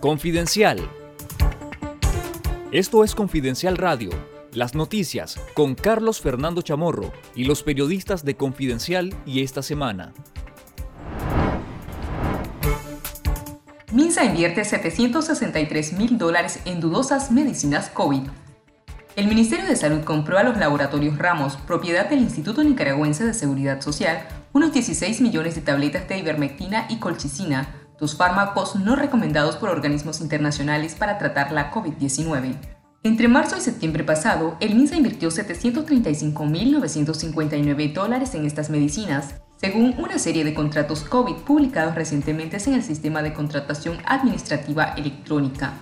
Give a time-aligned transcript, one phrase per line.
[0.00, 0.90] Confidencial.
[2.70, 4.10] Esto es Confidencial Radio,
[4.52, 10.12] las noticias con Carlos Fernando Chamorro y los periodistas de Confidencial y esta semana.
[13.90, 18.28] Minsa invierte 763 mil dólares en dudosas medicinas COVID.
[19.16, 23.80] El Ministerio de Salud compró a los laboratorios Ramos, propiedad del Instituto Nicaragüense de Seguridad
[23.80, 29.70] Social, unos 16 millones de tabletas de ivermectina y colchicina, dos fármacos no recomendados por
[29.70, 32.56] organismos internacionales para tratar la COVID-19.
[33.02, 40.18] Entre marzo y septiembre pasado, el MINSA invirtió 735.959 dólares en estas medicinas, según una
[40.18, 45.74] serie de contratos COVID publicados recientemente en el sistema de contratación administrativa electrónica.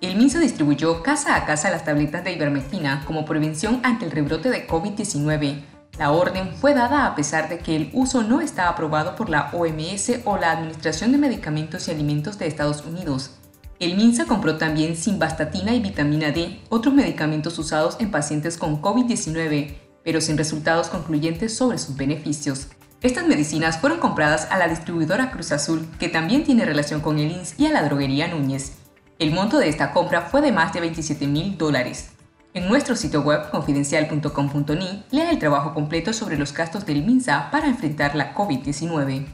[0.00, 4.48] El MINSA distribuyó casa a casa las tabletas de ivermectina como prevención ante el rebrote
[4.48, 5.64] de COVID-19.
[5.98, 9.50] La orden fue dada a pesar de que el uso no está aprobado por la
[9.52, 13.32] OMS o la Administración de Medicamentos y Alimentos de Estados Unidos.
[13.80, 19.74] El MINSA compró también simvastatina y vitamina D, otros medicamentos usados en pacientes con COVID-19,
[20.04, 22.68] pero sin resultados concluyentes sobre sus beneficios.
[23.00, 27.32] Estas medicinas fueron compradas a la distribuidora Cruz Azul, que también tiene relación con el
[27.32, 28.72] INS y a la droguería Núñez.
[29.18, 32.10] El monto de esta compra fue de más de 27 mil dólares.
[32.58, 37.68] En nuestro sitio web confidencial.com.ni lea el trabajo completo sobre los gastos del MINSA para
[37.68, 39.26] enfrentar la COVID-19.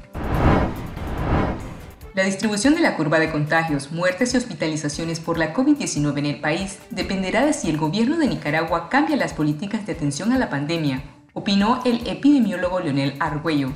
[2.12, 6.40] La distribución de la curva de contagios, muertes y hospitalizaciones por la COVID-19 en el
[6.42, 10.50] país dependerá de si el gobierno de Nicaragua cambia las políticas de atención a la
[10.50, 13.72] pandemia, opinó el epidemiólogo Leonel Argüello,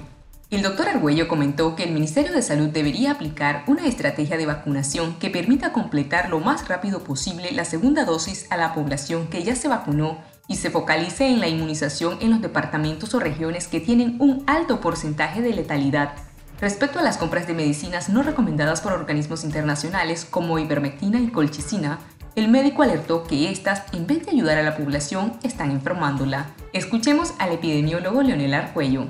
[0.50, 5.14] el doctor Argüello comentó que el Ministerio de Salud debería aplicar una estrategia de vacunación
[5.18, 9.54] que permita completar lo más rápido posible la segunda dosis a la población que ya
[9.54, 14.16] se vacunó y se focalice en la inmunización en los departamentos o regiones que tienen
[14.20, 16.12] un alto porcentaje de letalidad.
[16.62, 21.98] Respecto a las compras de medicinas no recomendadas por organismos internacionales como ivermectina y colchicina,
[22.36, 26.46] el médico alertó que estas, en vez de ayudar a la población, están enfermándola.
[26.72, 29.08] Escuchemos al epidemiólogo Leonel Argüello.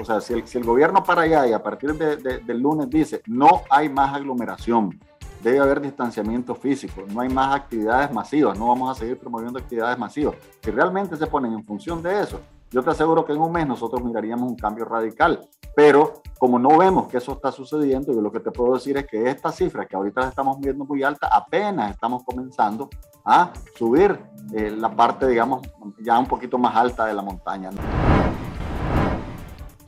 [0.00, 3.90] O sea, si el, gobierno para allá y a partir del lunes dice no hay
[3.90, 4.98] más aglomeración,
[5.42, 9.98] debe haber distanciamiento físico, no hay más actividades masivas, no vamos a seguir promoviendo actividades
[9.98, 10.36] masivas.
[10.62, 12.40] Si realmente se ponen en función de eso,
[12.70, 15.46] yo te aseguro que en un mes nosotros miraríamos un cambio radical.
[15.74, 19.06] Pero como no vemos que eso está sucediendo, yo lo que te puedo decir es
[19.06, 22.88] que esta cifra que ahorita estamos viendo muy alta, apenas estamos comenzando
[23.24, 24.18] a subir
[24.54, 25.60] eh, la parte, digamos,
[26.00, 27.70] ya un poquito más alta de la montaña.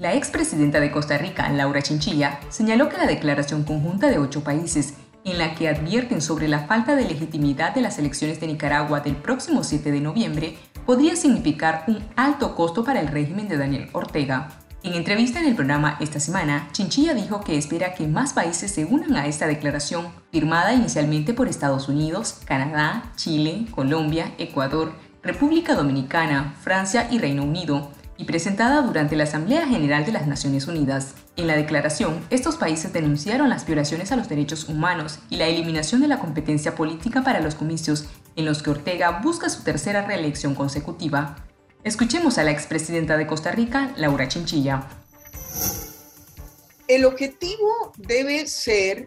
[0.03, 4.95] La expresidenta de Costa Rica, Laura Chinchilla, señaló que la declaración conjunta de ocho países,
[5.23, 9.15] en la que advierten sobre la falta de legitimidad de las elecciones de Nicaragua del
[9.15, 14.49] próximo 7 de noviembre, podría significar un alto costo para el régimen de Daniel Ortega.
[14.83, 18.85] En entrevista en el programa esta semana, Chinchilla dijo que espera que más países se
[18.85, 26.57] unan a esta declaración, firmada inicialmente por Estados Unidos, Canadá, Chile, Colombia, Ecuador, República Dominicana,
[26.61, 31.15] Francia y Reino Unido, presentada durante la Asamblea General de las Naciones Unidas.
[31.37, 36.01] En la declaración, estos países denunciaron las violaciones a los derechos humanos y la eliminación
[36.01, 38.07] de la competencia política para los comicios,
[38.37, 41.37] en los que Ortega busca su tercera reelección consecutiva.
[41.85, 44.87] Escuchemos a la expresidenta de Costa Rica, Laura Chinchilla.
[46.87, 49.07] El objetivo debe ser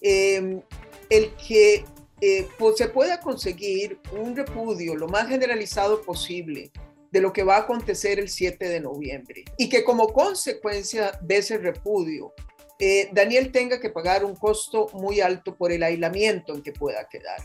[0.00, 0.60] em,
[1.08, 1.84] el que
[2.20, 6.70] eh, pues, se pueda conseguir un repudio lo más generalizado posible
[7.10, 11.38] de lo que va a acontecer el 7 de noviembre y que como consecuencia de
[11.38, 12.32] ese repudio,
[12.78, 17.08] eh, Daniel tenga que pagar un costo muy alto por el aislamiento en que pueda
[17.08, 17.40] quedar.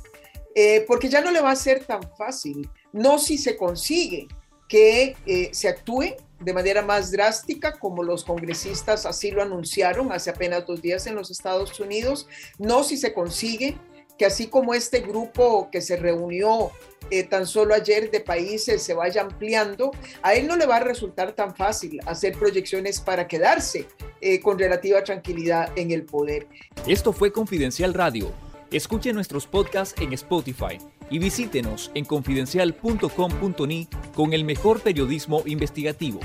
[0.56, 4.30] Eh, porque ya no le va a ser tan fácil, no si se consigue
[4.70, 10.30] que eh, se actúe de manera más drástica, como los congresistas así lo anunciaron hace
[10.30, 12.28] apenas dos días en los Estados Unidos,
[12.58, 13.78] no si se consigue
[14.18, 16.72] que así como este grupo que se reunió
[17.20, 20.80] eh, tan solo ayer de países se vaya ampliando, a él no le va a
[20.82, 23.88] resultar tan fácil hacer proyecciones para quedarse
[24.22, 26.48] eh, con relativa tranquilidad en el poder.
[26.88, 28.32] Esto fue Confidencial Radio.
[28.72, 30.78] Escuche nuestros podcasts en Spotify
[31.10, 36.20] y visítenos en confidencial.com.ni con el mejor periodismo investigativo.